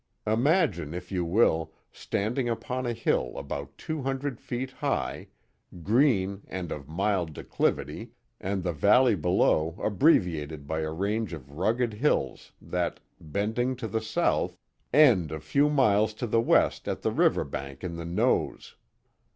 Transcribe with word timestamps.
Imagine 0.25 0.95
if 0.95 1.11
you 1.11 1.23
will, 1.23 1.73
standing 1.91 2.49
upon 2.49 2.87
a 2.87 2.91
hill 2.93 3.37
about 3.37 3.77
two 3.77 4.01
hundred 4.01 4.41
feet 4.41 4.71
high," 4.71 5.27
green 5.83 6.41
and 6.47 6.71
of 6.71 6.87
mild 6.87 7.33
declivity," 7.33 8.09
and 8.39 8.63
the 8.63 8.73
valley 8.73 9.13
below 9.13 9.77
abbreviated 9.79 10.65
by 10.65 10.79
a 10.79 10.91
range 10.91 11.33
of 11.33 11.51
rugged 11.51 11.93
hills 11.93 12.51
that, 12.59 12.99
bending 13.19 13.75
to 13.75 13.87
the 13.87 14.01
south, 14.01 14.57
end 14.91 15.31
a 15.31 15.39
few 15.39 15.69
miles 15.69 16.15
to 16.15 16.25
the 16.25 16.41
west 16.41 16.87
at 16.87 17.03
the 17.03 17.11
river 17.11 17.43
bank 17.43 17.83
in 17.83 17.95
the" 17.95 18.05
Nose." 18.23 18.73